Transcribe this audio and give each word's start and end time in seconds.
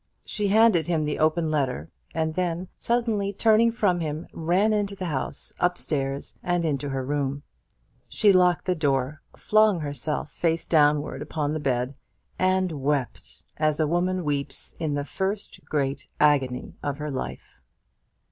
She 0.25 0.47
handed 0.47 0.87
him 0.87 1.05
the 1.05 1.19
open 1.19 1.51
letter, 1.51 1.91
and 2.11 2.33
then, 2.33 2.69
suddenly 2.75 3.31
turning 3.31 3.71
from 3.71 3.99
him, 3.99 4.25
ran 4.33 4.73
into 4.73 4.95
the 4.95 5.05
house, 5.05 5.53
up 5.59 5.77
stairs, 5.77 6.33
and 6.41 6.65
into 6.65 6.89
her 6.89 7.05
room. 7.05 7.43
She 8.09 8.33
locked 8.33 8.65
the 8.65 8.73
door, 8.73 9.21
flung 9.37 9.81
herself 9.81 10.31
face 10.31 10.65
downwards 10.65 11.21
upon 11.21 11.53
the 11.53 11.59
bed, 11.59 11.93
and 12.39 12.71
wept 12.81 13.43
as 13.57 13.79
a 13.79 13.85
woman 13.85 14.23
weeps 14.23 14.73
in 14.79 14.95
the 14.95 15.05
first 15.05 15.59
great 15.65 16.07
agony 16.19 16.73
of 16.81 16.97
her 16.97 17.11
life. 17.11 17.61